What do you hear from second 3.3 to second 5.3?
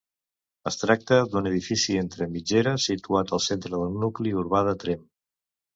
al centre del nucli urbà de Tremp.